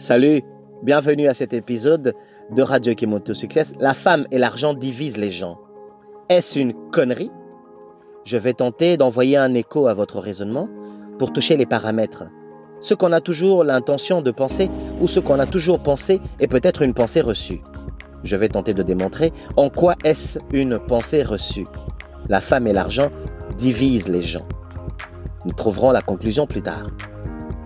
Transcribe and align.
Salut, 0.00 0.40
bienvenue 0.82 1.28
à 1.28 1.34
cet 1.34 1.52
épisode 1.52 2.14
de 2.50 2.62
Radio 2.62 2.94
Kimoto 2.94 3.34
Success. 3.34 3.74
La 3.80 3.92
femme 3.92 4.26
et 4.30 4.38
l'argent 4.38 4.72
divisent 4.72 5.18
les 5.18 5.30
gens. 5.30 5.58
Est-ce 6.30 6.58
une 6.58 6.72
connerie? 6.90 7.30
Je 8.24 8.38
vais 8.38 8.54
tenter 8.54 8.96
d'envoyer 8.96 9.36
un 9.36 9.52
écho 9.52 9.88
à 9.88 9.92
votre 9.92 10.18
raisonnement 10.18 10.70
pour 11.18 11.34
toucher 11.34 11.58
les 11.58 11.66
paramètres. 11.66 12.24
Ce 12.80 12.94
qu'on 12.94 13.12
a 13.12 13.20
toujours 13.20 13.62
l'intention 13.62 14.22
de 14.22 14.30
penser 14.30 14.70
ou 15.02 15.06
ce 15.06 15.20
qu'on 15.20 15.38
a 15.38 15.44
toujours 15.44 15.82
pensé 15.82 16.18
est 16.38 16.48
peut-être 16.48 16.80
une 16.80 16.94
pensée 16.94 17.20
reçue. 17.20 17.60
Je 18.24 18.36
vais 18.36 18.48
tenter 18.48 18.72
de 18.72 18.82
démontrer 18.82 19.34
en 19.58 19.68
quoi 19.68 19.96
est-ce 20.02 20.38
une 20.54 20.78
pensée 20.78 21.22
reçue. 21.22 21.66
La 22.30 22.40
femme 22.40 22.66
et 22.66 22.72
l'argent 22.72 23.10
divisent 23.58 24.08
les 24.08 24.22
gens. 24.22 24.48
Nous 25.44 25.52
trouverons 25.52 25.90
la 25.90 26.00
conclusion 26.00 26.46
plus 26.46 26.62
tard. 26.62 26.86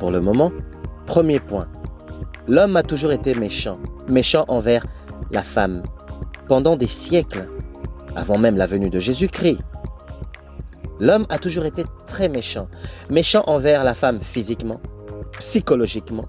Pour 0.00 0.10
le 0.10 0.20
moment, 0.20 0.50
premier 1.06 1.38
point. 1.38 1.68
L'homme 2.46 2.76
a 2.76 2.82
toujours 2.82 3.12
été 3.12 3.34
méchant, 3.34 3.78
méchant 4.08 4.44
envers 4.48 4.84
la 5.30 5.42
femme, 5.42 5.82
pendant 6.46 6.76
des 6.76 6.86
siècles, 6.86 7.48
avant 8.16 8.38
même 8.38 8.56
la 8.56 8.66
venue 8.66 8.90
de 8.90 9.00
Jésus-Christ. 9.00 9.58
L'homme 11.00 11.26
a 11.30 11.38
toujours 11.38 11.64
été 11.64 11.84
très 12.06 12.28
méchant, 12.28 12.68
méchant 13.10 13.44
envers 13.46 13.82
la 13.82 13.94
femme 13.94 14.20
physiquement, 14.20 14.80
psychologiquement 15.38 16.26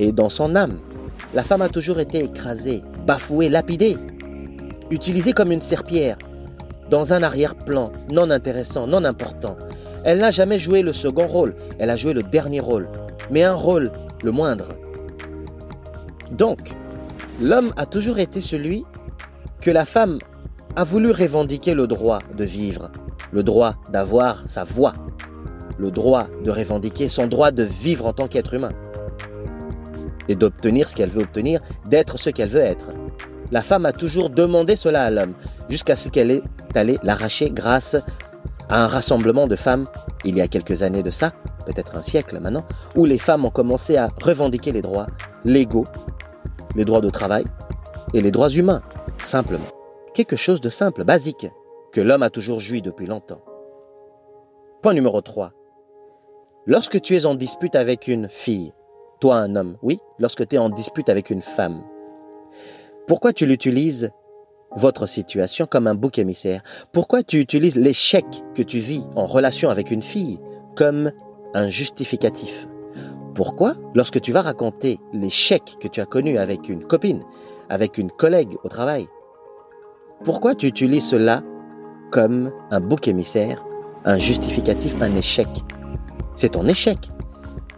et 0.00 0.12
dans 0.12 0.28
son 0.28 0.56
âme. 0.56 0.78
La 1.34 1.42
femme 1.42 1.62
a 1.62 1.68
toujours 1.68 2.00
été 2.00 2.24
écrasée, 2.24 2.82
bafouée, 3.06 3.48
lapidée, 3.48 3.96
utilisée 4.90 5.32
comme 5.32 5.52
une 5.52 5.60
serpillère, 5.60 6.16
dans 6.88 7.12
un 7.12 7.22
arrière-plan 7.22 7.92
non 8.10 8.30
intéressant, 8.30 8.86
non 8.86 9.04
important. 9.04 9.56
Elle 10.04 10.18
n'a 10.18 10.30
jamais 10.30 10.58
joué 10.58 10.82
le 10.82 10.92
second 10.92 11.26
rôle, 11.26 11.54
elle 11.78 11.90
a 11.90 11.96
joué 11.96 12.14
le 12.14 12.22
dernier 12.22 12.60
rôle, 12.60 12.88
mais 13.30 13.44
un 13.44 13.54
rôle 13.54 13.92
le 14.22 14.30
moindre. 14.30 14.68
Donc, 16.30 16.74
l'homme 17.40 17.72
a 17.76 17.86
toujours 17.86 18.18
été 18.18 18.40
celui 18.40 18.84
que 19.60 19.70
la 19.70 19.84
femme 19.84 20.18
a 20.76 20.84
voulu 20.84 21.10
revendiquer 21.10 21.74
le 21.74 21.86
droit 21.86 22.20
de 22.36 22.44
vivre, 22.44 22.90
le 23.32 23.42
droit 23.42 23.74
d'avoir 23.90 24.44
sa 24.48 24.64
voix, 24.64 24.92
le 25.78 25.90
droit 25.90 26.26
de 26.44 26.50
revendiquer 26.50 27.08
son 27.08 27.26
droit 27.26 27.50
de 27.50 27.62
vivre 27.62 28.06
en 28.06 28.12
tant 28.12 28.28
qu'être 28.28 28.54
humain 28.54 28.72
et 30.28 30.36
d'obtenir 30.36 30.88
ce 30.88 30.94
qu'elle 30.94 31.10
veut 31.10 31.22
obtenir, 31.22 31.60
d'être 31.86 32.18
ce 32.18 32.30
qu'elle 32.30 32.50
veut 32.50 32.60
être. 32.60 32.90
La 33.50 33.62
femme 33.62 33.84
a 33.84 33.92
toujours 33.92 34.30
demandé 34.30 34.76
cela 34.76 35.02
à 35.02 35.10
l'homme, 35.10 35.34
jusqu'à 35.68 35.96
ce 35.96 36.08
qu'elle 36.08 36.30
ait 36.30 36.42
allé 36.74 36.98
l'arracher 37.02 37.50
grâce 37.50 37.96
à 38.68 38.84
un 38.84 38.86
rassemblement 38.86 39.48
de 39.48 39.56
femmes, 39.56 39.88
il 40.24 40.36
y 40.36 40.40
a 40.40 40.46
quelques 40.46 40.84
années 40.84 41.02
de 41.02 41.10
ça, 41.10 41.32
peut-être 41.72 41.96
un 41.96 42.02
siècle 42.02 42.38
maintenant, 42.40 42.64
où 42.96 43.04
les 43.04 43.18
femmes 43.18 43.44
ont 43.44 43.50
commencé 43.50 43.96
à 43.96 44.08
revendiquer 44.22 44.72
les 44.72 44.82
droits 44.82 45.06
légaux, 45.44 45.86
les 46.74 46.84
droits 46.84 47.00
de 47.00 47.10
travail 47.10 47.44
et 48.14 48.20
les 48.20 48.30
droits 48.30 48.50
humains, 48.50 48.82
simplement. 49.18 49.64
Quelque 50.14 50.36
chose 50.36 50.60
de 50.60 50.68
simple, 50.68 51.04
basique, 51.04 51.46
que 51.92 52.00
l'homme 52.00 52.22
a 52.22 52.30
toujours 52.30 52.60
joui 52.60 52.82
depuis 52.82 53.06
longtemps. 53.06 53.42
Point 54.82 54.94
numéro 54.94 55.20
3. 55.20 55.52
Lorsque 56.66 57.00
tu 57.00 57.16
es 57.16 57.26
en 57.26 57.34
dispute 57.34 57.74
avec 57.74 58.08
une 58.08 58.28
fille, 58.28 58.72
toi 59.20 59.36
un 59.36 59.54
homme, 59.56 59.76
oui, 59.82 60.00
lorsque 60.18 60.46
tu 60.48 60.56
es 60.56 60.58
en 60.58 60.70
dispute 60.70 61.08
avec 61.08 61.30
une 61.30 61.42
femme, 61.42 61.82
pourquoi 63.06 63.32
tu 63.32 63.46
l'utilises 63.46 64.10
votre 64.76 65.06
situation 65.06 65.66
comme 65.66 65.86
un 65.86 65.94
bouc 65.94 66.18
émissaire? 66.18 66.62
Pourquoi 66.92 67.22
tu 67.22 67.38
utilises 67.40 67.76
l'échec 67.76 68.24
que 68.54 68.62
tu 68.62 68.78
vis 68.78 69.02
en 69.16 69.26
relation 69.26 69.70
avec 69.70 69.90
une 69.90 70.02
fille 70.02 70.38
comme 70.76 71.12
un 71.54 71.68
justificatif. 71.68 72.68
Pourquoi, 73.34 73.74
lorsque 73.94 74.20
tu 74.20 74.32
vas 74.32 74.42
raconter 74.42 74.98
l'échec 75.12 75.76
que 75.80 75.88
tu 75.88 76.00
as 76.00 76.06
connu 76.06 76.38
avec 76.38 76.68
une 76.68 76.84
copine, 76.84 77.22
avec 77.68 77.98
une 77.98 78.10
collègue 78.10 78.56
au 78.64 78.68
travail, 78.68 79.08
pourquoi 80.24 80.54
tu 80.54 80.66
utilises 80.66 81.06
cela 81.06 81.42
comme 82.10 82.52
un 82.70 82.80
bouc 82.80 83.08
émissaire, 83.08 83.64
un 84.04 84.18
justificatif, 84.18 85.00
un 85.00 85.14
échec? 85.16 85.48
C'est 86.34 86.50
ton 86.50 86.66
échec. 86.66 87.10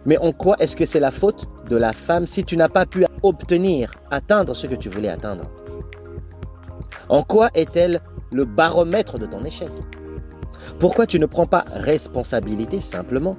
Mais 0.05 0.17
en 0.17 0.31
quoi 0.33 0.57
est-ce 0.59 0.75
que 0.75 0.85
c'est 0.85 0.99
la 0.99 1.11
faute 1.11 1.45
de 1.69 1.77
la 1.77 1.93
femme 1.93 2.27
si 2.27 2.43
tu 2.43 2.57
n'as 2.57 2.67
pas 2.67 2.85
pu 2.85 3.05
obtenir, 3.21 3.91
atteindre 4.11 4.53
ce 4.53 4.67
que 4.67 4.75
tu 4.75 4.89
voulais 4.89 5.09
atteindre? 5.09 5.45
En 7.07 7.23
quoi 7.23 7.49
est-elle 7.53 8.01
le 8.31 8.43
baromètre 8.43 9.17
de 9.17 9.25
ton 9.25 9.45
échec? 9.45 9.69
Pourquoi 10.79 11.07
tu 11.07 11.19
ne 11.19 11.25
prends 11.25 11.45
pas 11.45 11.65
responsabilité 11.73 12.81
simplement 12.81 13.37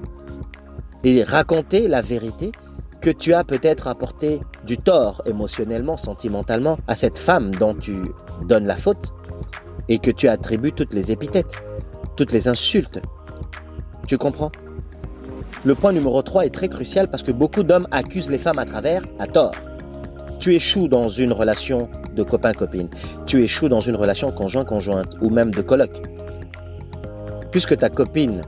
et 1.02 1.22
raconter 1.22 1.88
la 1.88 2.00
vérité 2.00 2.52
que 3.00 3.10
tu 3.10 3.34
as 3.34 3.44
peut-être 3.44 3.86
apporté 3.86 4.40
du 4.66 4.78
tort 4.78 5.22
émotionnellement, 5.26 5.98
sentimentalement 5.98 6.78
à 6.88 6.96
cette 6.96 7.18
femme 7.18 7.54
dont 7.54 7.74
tu 7.74 7.96
donnes 8.46 8.66
la 8.66 8.76
faute 8.76 9.12
et 9.88 9.98
que 9.98 10.10
tu 10.10 10.28
attribues 10.28 10.72
toutes 10.72 10.94
les 10.94 11.10
épithètes, 11.10 11.56
toutes 12.16 12.32
les 12.32 12.48
insultes? 12.48 13.00
Tu 14.06 14.16
comprends? 14.16 14.50
Le 15.64 15.74
point 15.74 15.92
numéro 15.92 16.22
3 16.22 16.46
est 16.46 16.50
très 16.50 16.68
crucial 16.68 17.08
parce 17.08 17.22
que 17.22 17.32
beaucoup 17.32 17.62
d'hommes 17.62 17.88
accusent 17.91 18.30
les 18.30 18.38
femmes 18.38 18.58
à 18.58 18.64
travers, 18.64 19.02
à 19.18 19.26
tort. 19.26 19.54
Tu 20.41 20.54
échoues 20.54 20.88
dans 20.88 21.08
une 21.08 21.32
relation 21.32 21.88
de 22.14 22.22
copain-copine. 22.22 22.88
Tu 23.26 23.42
échoues 23.42 23.68
dans 23.68 23.80
une 23.80 23.96
relation 23.96 24.30
conjoint-conjointe 24.30 25.14
ou 25.20 25.30
même 25.30 25.50
de 25.50 25.62
Puisque 27.54 27.78
ta 27.78 27.88
copine, 27.88 28.42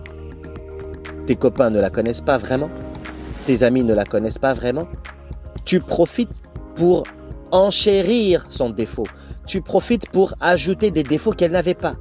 tes 1.29 1.37
copains 1.37 1.71
ne 1.71 1.81
la 1.81 1.91
connaissent 1.91 2.23
pas 2.23 2.39
vraiment, 2.39 2.69
tes 3.47 3.63
amis 3.63 3.85
ne 3.85 3.95
la 3.95 4.05
connaissent 4.05 4.41
pas 4.41 4.53
vraiment, 4.53 4.89
tu 5.65 5.79
profites 5.79 6.43
pour 6.75 7.05
enchérir 7.53 8.45
son 8.49 8.71
défaut. 8.71 9.07
Tu 9.47 9.61
profites 9.61 10.09
pour 10.09 10.35
ajouter 10.41 10.91
des 10.91 11.05
défauts 11.05 11.31
qu'elle 11.31 11.53
n'avait 11.53 11.75
pas. 11.75 11.95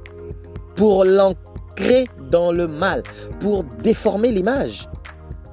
Pour 0.74 1.04
l'ancrer 1.04 2.08
dans 2.28 2.50
le 2.50 2.66
mal. 2.66 3.04
Pour 3.38 3.62
déformer 3.62 4.32
l'image. 4.32 4.88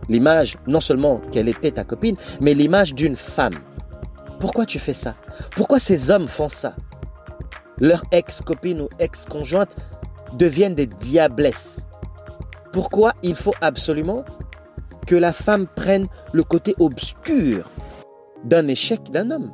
L'image, 0.10 0.58
non 0.66 0.80
seulement 0.80 1.20
qu'elle 1.32 1.50
était 1.50 1.70
ta 1.70 1.84
copine, 1.84 2.16
mais 2.42 2.56
l'image 2.56 2.96
d'une 2.96 3.16
femme. 3.16 3.54
Pourquoi 4.40 4.66
tu 4.66 4.80
fais 4.80 4.96
ça? 4.96 5.14
Pourquoi 5.52 5.80
ces 5.80 6.10
hommes 6.10 6.28
font 6.28 6.50
ça? 6.50 6.76
Leur 7.80 8.02
ex-copine 8.12 8.82
ou 8.82 8.90
ex-conjointe 8.98 9.78
deviennent 10.38 10.76
des 10.76 10.88
diablesses. 10.88 11.86
Pourquoi 12.72 13.14
il 13.22 13.36
faut 13.36 13.54
absolument 13.62 14.24
que 15.06 15.16
la 15.16 15.34
femme 15.34 15.68
prenne 15.68 16.08
le 16.34 16.44
côté 16.44 16.76
obscur 16.80 17.70
d'un 18.44 18.68
échec 18.68 19.12
d'un 19.12 19.32
homme? 19.32 19.52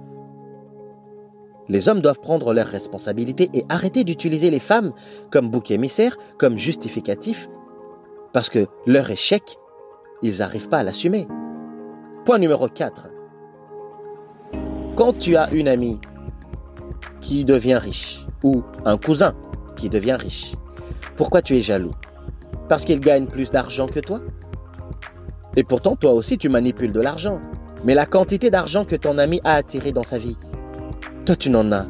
Les 1.67 1.87
hommes 1.87 2.01
doivent 2.01 2.19
prendre 2.19 2.53
leurs 2.53 2.67
responsabilités 2.67 3.49
et 3.53 3.65
arrêter 3.69 4.03
d'utiliser 4.03 4.49
les 4.49 4.59
femmes 4.59 4.91
comme 5.29 5.49
bouc 5.49 5.69
émissaire, 5.69 6.17
comme 6.39 6.57
justificatif, 6.57 7.47
parce 8.33 8.49
que 8.49 8.67
leur 8.87 9.09
échec, 9.11 9.57
ils 10.23 10.39
n'arrivent 10.39 10.69
pas 10.69 10.79
à 10.79 10.83
l'assumer. 10.83 11.27
Point 12.25 12.39
numéro 12.39 12.67
4. 12.67 13.09
Quand 14.95 15.17
tu 15.17 15.35
as 15.35 15.51
une 15.51 15.67
amie 15.67 15.99
qui 17.21 17.45
devient 17.45 17.75
riche 17.77 18.25
ou 18.43 18.63
un 18.85 18.97
cousin 18.97 19.35
qui 19.75 19.89
devient 19.89 20.17
riche, 20.19 20.55
pourquoi 21.15 21.41
tu 21.41 21.57
es 21.57 21.59
jaloux? 21.59 21.93
Parce 22.67 22.85
qu'il 22.85 22.99
gagne 22.99 23.25
plus 23.25 23.51
d'argent 23.51 23.87
que 23.87 23.99
toi? 23.99 24.19
Et 25.55 25.63
pourtant, 25.63 25.95
toi 25.95 26.11
aussi, 26.11 26.37
tu 26.37 26.49
manipules 26.49 26.93
de 26.93 27.01
l'argent. 27.01 27.39
Mais 27.85 27.93
la 27.93 28.05
quantité 28.05 28.49
d'argent 28.49 28.85
que 28.85 28.95
ton 28.95 29.17
ami 29.17 29.41
a 29.43 29.55
attiré 29.55 29.91
dans 29.91 30.03
sa 30.03 30.17
vie, 30.17 30.37
toi, 31.25 31.35
tu 31.35 31.49
n'en 31.49 31.71
as 31.71 31.85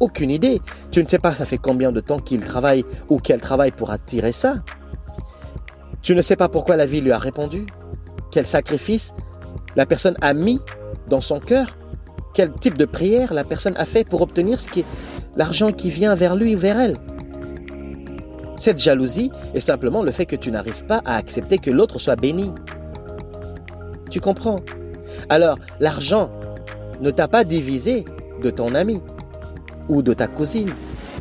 aucune 0.00 0.30
idée. 0.30 0.60
Tu 0.90 1.02
ne 1.02 1.08
sais 1.08 1.18
pas 1.18 1.34
ça 1.34 1.46
fait 1.46 1.58
combien 1.58 1.92
de 1.92 2.00
temps 2.00 2.18
qu'il 2.18 2.40
travaille 2.40 2.84
ou 3.08 3.18
qu'elle 3.18 3.40
travaille 3.40 3.72
pour 3.72 3.90
attirer 3.90 4.32
ça. 4.32 4.56
Tu 6.02 6.14
ne 6.14 6.22
sais 6.22 6.36
pas 6.36 6.48
pourquoi 6.48 6.76
la 6.76 6.86
vie 6.86 7.00
lui 7.00 7.12
a 7.12 7.18
répondu, 7.18 7.66
quel 8.30 8.46
sacrifice 8.46 9.14
la 9.76 9.86
personne 9.86 10.16
a 10.20 10.34
mis 10.34 10.60
dans 11.08 11.20
son 11.20 11.40
cœur 11.40 11.76
quel 12.34 12.52
type 12.52 12.76
de 12.76 12.84
prière 12.84 13.32
la 13.32 13.44
personne 13.44 13.76
a 13.76 13.86
fait 13.86 14.04
pour 14.04 14.20
obtenir 14.20 14.60
ce 14.60 14.68
l'argent 15.36 15.72
qui 15.72 15.90
vient 15.90 16.14
vers 16.14 16.36
lui 16.36 16.54
ou 16.54 16.58
vers 16.58 16.78
elle. 16.78 16.96
Cette 18.64 18.78
jalousie 18.78 19.30
est 19.52 19.60
simplement 19.60 20.02
le 20.02 20.10
fait 20.10 20.24
que 20.24 20.36
tu 20.36 20.50
n'arrives 20.50 20.86
pas 20.86 21.02
à 21.04 21.16
accepter 21.16 21.58
que 21.58 21.70
l'autre 21.70 21.98
soit 21.98 22.16
béni. 22.16 22.50
Tu 24.10 24.20
comprends? 24.22 24.60
Alors, 25.28 25.58
l'argent 25.80 26.30
ne 27.02 27.10
t'a 27.10 27.28
pas 27.28 27.44
divisé 27.44 28.06
de 28.40 28.48
ton 28.48 28.74
ami 28.74 29.02
ou 29.90 30.00
de 30.00 30.14
ta 30.14 30.28
cousine. 30.28 30.70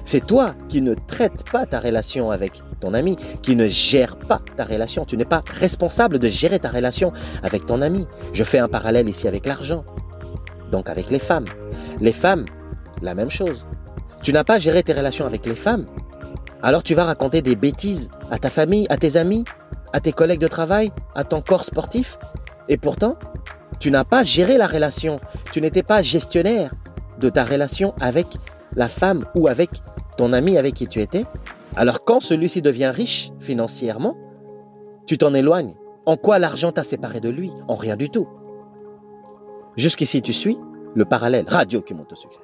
C'est 0.06 0.26
toi 0.26 0.56
qui 0.70 0.82
ne 0.82 0.94
traites 0.94 1.44
pas 1.52 1.66
ta 1.66 1.82
relation 1.82 2.32
avec 2.32 2.62
ton 2.80 2.94
ami, 2.94 3.18
qui 3.42 3.58
ne 3.58 3.68
gère 3.68 4.16
pas 4.16 4.40
ta 4.56 4.64
relation. 4.64 5.04
Tu 5.04 5.18
n'es 5.18 5.26
pas 5.26 5.44
responsable 5.60 6.20
de 6.20 6.30
gérer 6.30 6.60
ta 6.60 6.70
relation 6.70 7.12
avec 7.44 7.66
ton 7.66 7.82
ami. 7.82 8.08
Je 8.32 8.46
fais 8.46 8.60
un 8.60 8.70
parallèle 8.70 9.10
ici 9.10 9.28
avec 9.28 9.46
l'argent 9.46 9.84
donc 10.72 10.88
avec 10.88 11.10
les 11.10 11.20
femmes. 11.20 11.46
Les 12.00 12.14
femmes, 12.14 12.46
la 13.02 13.14
même 13.14 13.30
chose. 13.30 13.66
Tu 14.22 14.32
n'as 14.32 14.46
pas 14.46 14.60
géré 14.60 14.82
tes 14.82 14.94
relations 14.94 15.26
avec 15.26 15.46
les 15.46 15.56
femmes, 15.56 15.86
alors 16.64 16.82
tu 16.82 16.96
vas 16.96 17.04
raconter 17.04 17.42
des 17.42 17.56
bêtises 17.56 18.10
à 18.32 18.40
ta 18.40 18.50
famille, 18.50 18.88
à 18.90 18.98
tes 18.98 19.18
amis, 19.18 19.44
à 19.92 20.00
tes 20.00 20.14
collègues 20.14 20.40
de 20.40 20.48
travail, 20.48 20.92
à 21.14 21.24
ton 21.24 21.42
corps 21.42 21.66
sportif, 21.66 22.18
et 22.70 22.78
pourtant, 22.78 23.18
Tu 23.80 23.92
n'as 23.92 24.06
pas 24.06 24.24
géré 24.24 24.58
la 24.58 24.68
relation. 24.68 25.18
Tu 25.52 25.60
n'étais 25.60 25.84
pas 25.84 26.02
gestionnaire 26.02 26.74
de 27.20 27.30
ta 27.30 27.44
relation 27.44 27.94
avec 28.00 28.28
la 28.78 28.88
femme 28.88 29.26
ou 29.36 29.50
avec 29.50 29.70
ton 30.16 30.32
ami 30.32 30.58
avec 30.58 30.76
qui 30.76 30.88
tu 30.88 31.02
étais. 31.02 31.26
Alors 31.76 32.06
quand 32.06 32.22
celui-ci 32.22 32.62
devient 32.62 32.92
riche 32.94 33.32
financièrement, 33.42 34.16
tu 35.06 35.18
t'en 35.18 35.34
éloignes. 35.34 35.76
En 36.06 36.16
quoi 36.16 36.40
l'argent 36.40 36.72
t'a 36.72 36.84
séparé 36.84 37.20
de 37.20 37.28
lui? 37.28 37.52
En 37.68 37.76
rien 37.76 37.98
du 37.98 38.10
tout. 38.10 38.28
Jusqu'ici, 39.76 40.22
tu 40.22 40.32
suis 40.32 40.58
le 40.96 41.04
parallèle 41.04 41.46
radio 41.48 41.82
qui 41.82 41.94
monte 41.94 42.14
au 42.14 42.16
succès. 42.16 42.40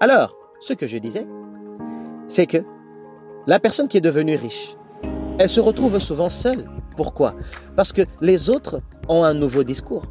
Alors, 0.00 0.34
ce 0.60 0.72
que 0.72 0.86
je 0.86 0.96
disais, 0.96 1.26
c'est 2.26 2.46
que 2.46 2.64
la 3.46 3.60
personne 3.60 3.88
qui 3.88 3.98
est 3.98 4.02
devenue 4.02 4.36
riche, 4.36 4.76
elle 5.38 5.48
se 5.48 5.60
retrouve 5.60 5.98
souvent 5.98 6.30
seule. 6.30 6.64
Pourquoi? 6.96 7.34
Parce 7.76 7.92
que 7.92 8.02
les 8.20 8.48
autres 8.48 8.80
ont 9.08 9.24
un 9.24 9.34
nouveau 9.34 9.64
discours. 9.64 10.04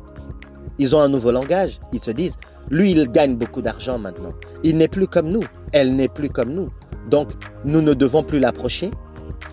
Ils 0.77 0.95
ont 0.95 0.99
un 0.99 1.09
nouveau 1.09 1.31
langage. 1.31 1.79
Ils 1.93 2.01
se 2.01 2.11
disent, 2.11 2.37
lui, 2.69 2.91
il 2.91 3.09
gagne 3.09 3.35
beaucoup 3.35 3.61
d'argent 3.61 3.97
maintenant. 3.97 4.33
Il 4.63 4.77
n'est 4.77 4.87
plus 4.87 5.07
comme 5.07 5.29
nous. 5.29 5.43
Elle 5.71 5.95
n'est 5.95 6.09
plus 6.09 6.29
comme 6.29 6.53
nous. 6.53 6.69
Donc, 7.09 7.31
nous 7.65 7.81
ne 7.81 7.93
devons 7.93 8.23
plus 8.23 8.39
l'approcher. 8.39 8.91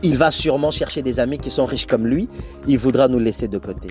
Il 0.02 0.18
va 0.18 0.30
sûrement 0.30 0.70
chercher 0.70 1.02
des 1.02 1.20
amis 1.20 1.38
qui 1.38 1.50
sont 1.50 1.66
riches 1.66 1.86
comme 1.86 2.06
lui. 2.06 2.28
Il 2.66 2.78
voudra 2.78 3.08
nous 3.08 3.18
laisser 3.18 3.48
de 3.48 3.58
côté. 3.58 3.88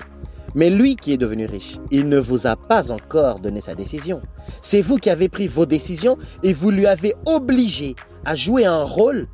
Mais 0.56 0.70
lui 0.70 0.96
qui 0.96 1.14
est 1.14 1.18
devenu 1.18 1.46
riche, 1.46 1.78
il 1.92 2.10
ne 2.10 2.20
vous 2.20 2.48
a 2.48 2.56
pas 2.56 2.92
encore 2.92 3.40
donné 3.40 3.62
sa 3.62 3.76
décision. 3.76 4.22
C'est 4.62 4.82
vous 4.82 4.98
qui 4.98 5.10
avez 5.10 5.30
pris 5.30 5.48
vos 5.48 5.66
décisions 5.66 6.18
et 6.44 6.54
vous 6.54 6.72
lui 6.72 6.88
avez 6.88 7.14
obligé 7.26 7.96
à 8.26 8.36
jouer 8.36 8.66
un 8.66 8.84
rôle 8.84 9.28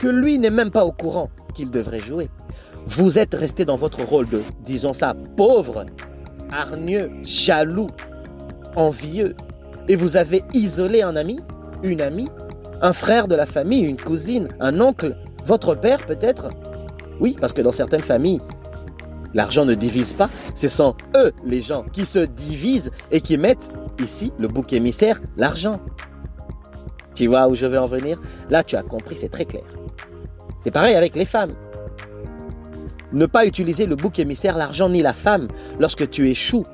que 0.00 0.08
lui 0.08 0.38
n'est 0.38 0.50
même 0.50 0.70
pas 0.70 0.86
au 0.86 0.92
courant 0.92 1.28
qu'il 1.54 1.70
devrait 1.70 2.00
jouer. 2.00 2.30
Vous 2.86 3.18
êtes 3.18 3.34
resté 3.34 3.66
dans 3.66 3.76
votre 3.76 4.02
rôle 4.02 4.28
de, 4.28 4.40
disons 4.64 4.94
ça, 4.94 5.14
pauvre, 5.36 5.84
hargneux, 6.50 7.10
jaloux, 7.22 7.90
envieux, 8.76 9.36
et 9.88 9.96
vous 9.96 10.16
avez 10.16 10.42
isolé 10.54 11.02
un 11.02 11.16
ami, 11.16 11.38
une 11.82 12.00
amie, 12.00 12.30
un 12.80 12.94
frère 12.94 13.28
de 13.28 13.34
la 13.34 13.44
famille, 13.44 13.84
une 13.84 13.98
cousine, 13.98 14.48
un 14.58 14.80
oncle, 14.80 15.16
votre 15.44 15.74
père 15.74 15.98
peut-être? 16.06 16.48
Oui, 17.20 17.36
parce 17.38 17.52
que 17.52 17.60
dans 17.60 17.72
certaines 17.72 18.00
familles, 18.00 18.40
l'argent 19.34 19.66
ne 19.66 19.74
divise 19.74 20.14
pas, 20.14 20.30
ce 20.54 20.70
sont 20.70 20.94
eux 21.14 21.32
les 21.44 21.60
gens 21.60 21.84
qui 21.92 22.06
se 22.06 22.20
divisent 22.20 22.90
et 23.10 23.20
qui 23.20 23.36
mettent 23.36 23.70
ici 24.02 24.32
le 24.38 24.48
bouc 24.48 24.72
émissaire, 24.72 25.20
l'argent. 25.36 25.78
Tu 27.20 27.26
vois 27.26 27.48
où 27.48 27.54
je 27.54 27.66
veux 27.66 27.78
en 27.78 27.86
venir? 27.86 28.18
Là, 28.48 28.64
tu 28.64 28.76
as 28.76 28.82
compris, 28.82 29.14
c'est 29.14 29.28
très 29.28 29.44
clair. 29.44 29.64
C'est 30.64 30.70
pareil 30.70 30.94
avec 30.94 31.14
les 31.16 31.26
femmes. 31.26 31.52
Ne 33.12 33.26
pas 33.26 33.44
utiliser 33.44 33.84
le 33.84 33.94
bouc 33.94 34.18
émissaire, 34.18 34.56
l'argent 34.56 34.88
ni 34.88 35.02
la 35.02 35.12
femme 35.12 35.48
lorsque 35.78 36.08
tu 36.08 36.30
échoues 36.30 36.64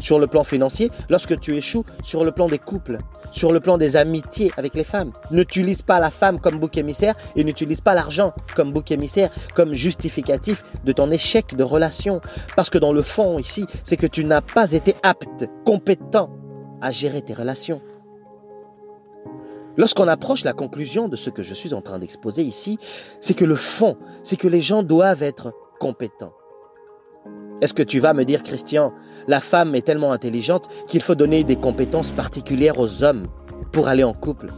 sur 0.00 0.18
le 0.18 0.26
plan 0.26 0.42
financier, 0.42 0.90
lorsque 1.08 1.38
tu 1.38 1.56
échoues 1.56 1.84
sur 2.02 2.24
le 2.24 2.32
plan 2.32 2.48
des 2.48 2.58
couples, 2.58 2.98
sur 3.30 3.52
le 3.52 3.60
plan 3.60 3.78
des 3.78 3.96
amitiés 3.96 4.50
avec 4.56 4.74
les 4.74 4.82
femmes. 4.82 5.12
N'utilise 5.30 5.82
pas 5.82 6.00
la 6.00 6.10
femme 6.10 6.40
comme 6.40 6.58
bouc 6.58 6.76
émissaire 6.76 7.14
et 7.36 7.44
n'utilise 7.44 7.80
pas 7.80 7.94
l'argent 7.94 8.34
comme 8.56 8.72
bouc 8.72 8.90
émissaire, 8.90 9.30
comme 9.54 9.72
justificatif 9.72 10.64
de 10.82 10.90
ton 10.90 11.12
échec 11.12 11.54
de 11.54 11.62
relation. 11.62 12.20
Parce 12.56 12.70
que 12.70 12.78
dans 12.78 12.92
le 12.92 13.02
fond 13.02 13.38
ici, 13.38 13.66
c'est 13.84 13.96
que 13.96 14.08
tu 14.08 14.24
n'as 14.24 14.40
pas 14.40 14.72
été 14.72 14.96
apte, 15.04 15.48
compétent 15.64 16.28
à 16.82 16.90
gérer 16.90 17.22
tes 17.22 17.34
relations. 17.34 17.80
Lorsqu'on 19.76 20.08
approche 20.08 20.44
la 20.44 20.52
conclusion 20.52 21.08
de 21.08 21.16
ce 21.16 21.30
que 21.30 21.42
je 21.42 21.54
suis 21.54 21.74
en 21.74 21.80
train 21.80 21.98
d'exposer 21.98 22.42
ici, 22.42 22.78
c'est 23.20 23.34
que 23.34 23.44
le 23.44 23.56
fond, 23.56 23.96
c'est 24.24 24.36
que 24.36 24.48
les 24.48 24.60
gens 24.60 24.82
doivent 24.82 25.22
être 25.22 25.52
compétents. 25.78 26.34
Est-ce 27.60 27.74
que 27.74 27.82
tu 27.82 28.00
vas 28.00 28.14
me 28.14 28.24
dire, 28.24 28.42
Christian, 28.42 28.92
la 29.28 29.40
femme 29.40 29.74
est 29.74 29.86
tellement 29.86 30.12
intelligente 30.12 30.68
qu'il 30.86 31.02
faut 31.02 31.14
donner 31.14 31.44
des 31.44 31.56
compétences 31.56 32.10
particulières 32.10 32.78
aux 32.78 33.04
hommes 33.04 33.26
pour 33.72 33.88
aller 33.88 34.04
en 34.04 34.14
couple, 34.14 34.48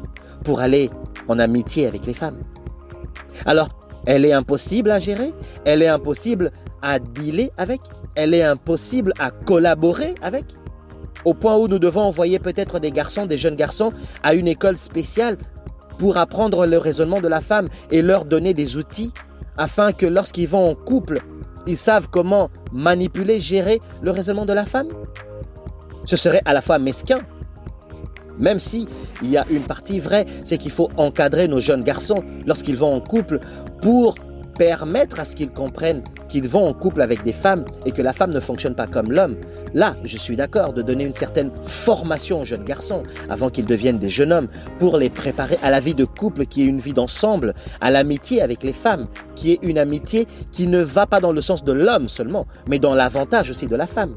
pour 0.44 0.60
aller 0.60 0.88
en 1.28 1.38
amitié 1.38 1.86
avec 1.86 2.06
les 2.06 2.14
femmes? 2.14 2.42
Alors, 3.44 3.68
elle 4.06 4.24
est 4.24 4.32
impossible 4.32 4.90
à 4.90 4.98
gérer, 4.98 5.32
elle 5.64 5.82
est 5.82 5.88
impossible 5.88 6.52
à 6.80 6.98
dealer 6.98 7.50
avec, 7.56 7.80
elle 8.14 8.34
est 8.34 8.42
impossible 8.42 9.12
à 9.18 9.30
collaborer 9.30 10.14
avec, 10.22 10.44
au 11.24 11.34
point 11.34 11.56
où 11.56 11.68
nous 11.68 11.78
devons 11.78 12.02
envoyer 12.02 12.38
peut-être 12.38 12.78
des 12.78 12.90
garçons, 12.90 13.26
des 13.26 13.38
jeunes 13.38 13.56
garçons, 13.56 13.90
à 14.22 14.34
une 14.34 14.48
école 14.48 14.76
spéciale 14.76 15.36
pour 15.98 16.16
apprendre 16.16 16.66
le 16.66 16.78
raisonnement 16.78 17.20
de 17.20 17.28
la 17.28 17.40
femme 17.40 17.68
et 17.90 18.02
leur 18.02 18.24
donner 18.24 18.54
des 18.54 18.76
outils 18.76 19.12
afin 19.56 19.92
que 19.92 20.06
lorsqu'ils 20.06 20.48
vont 20.48 20.70
en 20.70 20.74
couple, 20.74 21.18
ils 21.66 21.76
savent 21.76 22.08
comment 22.10 22.50
manipuler, 22.72 23.38
gérer 23.38 23.80
le 24.02 24.10
raisonnement 24.10 24.46
de 24.46 24.52
la 24.52 24.64
femme. 24.64 24.88
Ce 26.04 26.16
serait 26.16 26.42
à 26.44 26.52
la 26.52 26.60
fois 26.60 26.78
mesquin, 26.78 27.18
même 28.38 28.58
si 28.58 28.88
il 29.22 29.30
y 29.30 29.36
a 29.36 29.44
une 29.50 29.62
partie 29.62 30.00
vraie, 30.00 30.26
c'est 30.44 30.58
qu'il 30.58 30.72
faut 30.72 30.90
encadrer 30.96 31.46
nos 31.48 31.60
jeunes 31.60 31.84
garçons 31.84 32.24
lorsqu'ils 32.46 32.76
vont 32.76 32.94
en 32.94 33.00
couple 33.00 33.38
pour 33.82 34.14
permettre 34.62 35.18
à 35.18 35.24
ce 35.24 35.34
qu'ils 35.34 35.50
comprennent 35.50 36.04
qu'ils 36.28 36.48
vont 36.48 36.68
en 36.68 36.72
couple 36.72 37.02
avec 37.02 37.24
des 37.24 37.32
femmes 37.32 37.64
et 37.84 37.90
que 37.90 38.00
la 38.00 38.12
femme 38.12 38.30
ne 38.30 38.38
fonctionne 38.38 38.76
pas 38.76 38.86
comme 38.86 39.10
l'homme. 39.10 39.34
Là, 39.74 39.94
je 40.04 40.16
suis 40.16 40.36
d'accord 40.36 40.72
de 40.72 40.82
donner 40.82 41.02
une 41.02 41.14
certaine 41.14 41.50
formation 41.64 42.42
aux 42.42 42.44
jeunes 42.44 42.62
garçons 42.62 43.02
avant 43.28 43.50
qu'ils 43.50 43.66
deviennent 43.66 43.98
des 43.98 44.08
jeunes 44.08 44.32
hommes 44.32 44.46
pour 44.78 44.98
les 44.98 45.10
préparer 45.10 45.58
à 45.64 45.70
la 45.70 45.80
vie 45.80 45.94
de 45.94 46.04
couple 46.04 46.46
qui 46.46 46.62
est 46.62 46.66
une 46.66 46.78
vie 46.78 46.92
d'ensemble, 46.92 47.54
à 47.80 47.90
l'amitié 47.90 48.40
avec 48.40 48.62
les 48.62 48.72
femmes, 48.72 49.08
qui 49.34 49.50
est 49.50 49.58
une 49.62 49.78
amitié 49.78 50.28
qui 50.52 50.68
ne 50.68 50.80
va 50.80 51.06
pas 51.06 51.18
dans 51.18 51.32
le 51.32 51.40
sens 51.40 51.64
de 51.64 51.72
l'homme 51.72 52.08
seulement, 52.08 52.46
mais 52.68 52.78
dans 52.78 52.94
l'avantage 52.94 53.50
aussi 53.50 53.66
de 53.66 53.74
la 53.74 53.88
femme. 53.88 54.14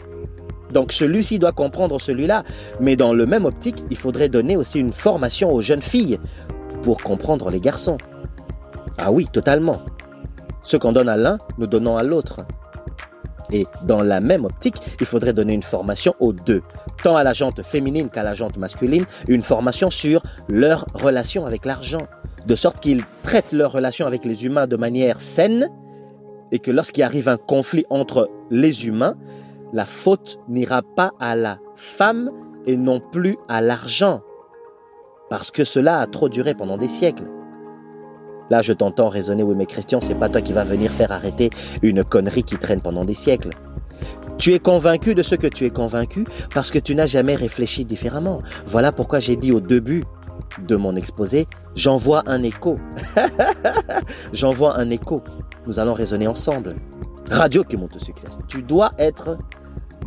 Donc 0.72 0.92
celui-ci 0.92 1.40
doit 1.40 1.54
comprendre 1.54 2.00
celui-là, 2.00 2.44
mais 2.80 2.96
dans 2.96 3.14
le 3.14 3.26
même 3.26 3.46
optique, 3.46 3.78
il 3.90 3.98
faudrait 3.98 4.30
donner 4.30 4.58
aussi 4.58 4.80
une 4.80 4.94
formation 4.94 5.52
aux 5.52 5.64
jeunes 5.64 5.82
filles 5.82 6.20
pour 6.84 7.02
comprendre 7.02 7.50
les 7.50 7.60
garçons. 7.60 7.98
Ah 9.00 9.12
oui, 9.12 9.28
totalement. 9.32 9.78
Ce 10.66 10.78
qu'on 10.78 10.92
donne 10.92 11.10
à 11.10 11.16
l'un, 11.16 11.38
nous 11.58 11.68
donnons 11.68 11.96
à 11.96 12.04
l'autre. 12.04 12.42
Et 13.52 13.68
dans 13.84 14.02
la 14.02 14.20
même 14.20 14.46
optique, 14.46 14.76
il 15.00 15.06
faudrait 15.06 15.34
donner 15.34 15.54
une 15.54 15.64
formation 15.64 16.16
aux 16.20 16.34
deux, 16.34 16.64
tant 17.04 17.16
à 17.16 17.24
la 17.24 17.34
jante 17.34 17.62
féminine 17.62 18.10
qu'à 18.10 18.24
la 18.24 18.34
jante 18.34 18.58
masculine, 18.58 19.06
une 19.28 19.44
formation 19.44 19.92
sur 19.92 20.24
leur 20.50 20.88
relation 20.96 21.46
avec 21.46 21.66
l'argent, 21.66 22.08
de 22.48 22.56
sorte 22.56 22.80
qu'ils 22.80 23.04
traitent 23.22 23.54
leur 23.54 23.72
relation 23.72 24.08
avec 24.08 24.26
les 24.26 24.46
humains 24.46 24.66
de 24.66 24.76
manière 24.76 25.22
saine, 25.22 25.70
et 26.52 26.58
que 26.58 26.72
lorsqu'il 26.72 27.04
arrive 27.04 27.30
un 27.30 27.38
conflit 27.38 27.86
entre 27.92 28.30
les 28.50 28.88
humains, 28.88 29.16
la 29.74 29.86
faute 29.86 30.40
n'ira 30.48 30.82
pas 30.82 31.12
à 31.20 31.36
la 31.36 31.60
femme 31.76 32.32
et 32.66 32.78
non 32.78 33.00
plus 33.00 33.38
à 33.48 33.62
l'argent, 33.62 34.22
parce 35.30 35.52
que 35.52 35.64
cela 35.64 36.00
a 36.00 36.08
trop 36.08 36.30
duré 36.30 36.56
pendant 36.56 36.78
des 36.78 36.90
siècles. 36.90 37.30
Là, 38.50 38.62
je 38.62 38.74
t'entends 38.74 39.10
raisonner, 39.10 39.44
oui, 39.44 39.56
mais 39.56 39.66
Christian, 39.66 40.02
c'est 40.02 40.16
pas 40.16 40.30
toi 40.30 40.42
qui 40.42 40.54
vas 40.54 40.64
venir 40.64 40.92
faire 40.92 41.12
arrêter 41.12 41.50
une 41.82 42.04
connerie 42.04 42.44
qui 42.44 42.58
traîne 42.58 42.82
pendant 42.82 43.06
des 43.06 43.14
siècles. 43.14 43.50
Tu 44.38 44.54
es 44.54 44.60
convaincu 44.60 45.16
de 45.16 45.24
ce 45.24 45.36
que 45.36 45.48
tu 45.48 45.66
es 45.66 45.70
convaincu 45.70 46.26
parce 46.54 46.70
que 46.70 46.80
tu 46.80 46.94
n'as 46.94 47.08
jamais 47.08 47.36
réfléchi 47.36 47.86
différemment. 47.86 48.42
Voilà 48.68 48.92
pourquoi 48.92 49.20
j'ai 49.20 49.36
dit 49.36 49.52
au 49.52 49.62
début 49.62 50.04
de 50.68 50.76
mon 50.76 50.96
exposé, 50.96 51.48
j'envoie 51.76 52.24
un 52.28 52.44
écho. 52.44 52.78
j'envoie 54.34 54.78
un 54.78 54.90
écho. 54.90 55.24
Nous 55.68 55.80
allons 55.80 55.94
raisonner 55.94 56.28
ensemble. 56.28 56.76
Radio 57.32 57.64
qui 57.64 57.78
monte 57.78 57.96
au 57.96 58.00
succès. 58.00 58.28
Tu 58.48 58.62
dois 58.62 58.92
être 59.00 59.38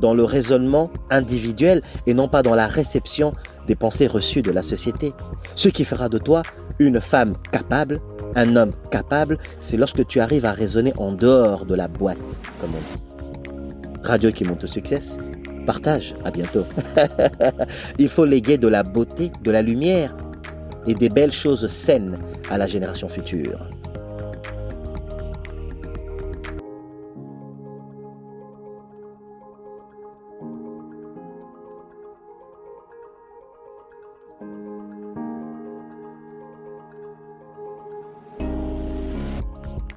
dans 0.01 0.15
le 0.15 0.25
raisonnement 0.25 0.91
individuel 1.11 1.83
et 2.07 2.15
non 2.15 2.29
pas 2.29 2.43
dans 2.43 2.55
la 2.55 2.67
réception 2.67 3.33
des 3.67 3.75
pensées 3.75 4.07
reçues 4.07 4.43
de 4.43 4.51
la 4.51 4.63
société. 4.63 5.13
Ce 5.55 5.69
qui 5.69 5.85
fera 5.85 6.09
de 6.09 6.19
toi 6.19 6.43
une 6.79 7.01
femme 7.01 7.35
capable 7.51 8.01
un 8.39 8.55
homme 8.55 8.73
capable, 8.91 9.37
c'est 9.59 9.77
lorsque 9.77 10.07
tu 10.07 10.21
arrives 10.21 10.45
à 10.45 10.53
raisonner 10.53 10.93
en 10.97 11.13
dehors 11.13 11.67
de 11.67 11.75
la 11.75 11.89
boîte, 11.89 12.41
comme 12.61 12.71
on 12.71 12.79
dit. 12.79 13.99
Radio 14.05 14.31
qui 14.31 14.45
monte 14.45 14.65
au 14.65 14.69
succès, 14.69 15.01
partage, 15.67 16.15
à 16.25 16.31
bientôt. 16.31 16.65
Il 17.99 18.09
faut 18.09 18.25
léguer 18.25 18.57
de 18.57 18.69
la 18.69 18.85
beauté, 18.85 19.33
de 19.43 19.51
la 19.51 19.61
lumière 19.61 20.17
et 20.87 20.95
des 20.95 21.09
belles 21.09 21.33
choses 21.33 21.67
saines 21.67 22.17
à 22.49 22.59
la 22.59 22.67
génération 22.67 23.09
future. 23.09 23.69